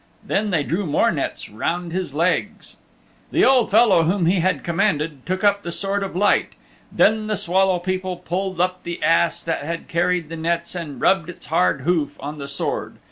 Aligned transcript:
Then 0.25 0.49
they 0.49 0.63
drew 0.63 0.87
more 0.87 1.11
nets 1.11 1.47
around 1.47 1.91
his 1.93 2.15
legs. 2.15 2.75
The 3.29 3.45
old 3.45 3.69
fellow 3.69 4.01
whom 4.01 4.25
he 4.25 4.39
had 4.39 4.63
commanded 4.63 5.23
took 5.27 5.43
up 5.43 5.61
the 5.61 5.71
Sword 5.71 6.01
of 6.01 6.15
Light. 6.15 6.53
Then 6.91 7.27
the 7.27 7.37
Swallow 7.37 7.77
People 7.77 8.17
pulled 8.17 8.59
up 8.59 8.81
the 8.81 9.03
ass 9.03 9.43
that 9.43 9.63
had 9.63 9.87
carried 9.87 10.29
the 10.29 10.35
nets 10.37 10.73
and 10.73 10.99
rubbed 10.99 11.29
its 11.29 11.45
hard 11.45 11.81
hoof 11.81 12.17
on 12.19 12.39
the 12.39 12.47
Sword. 12.47 12.97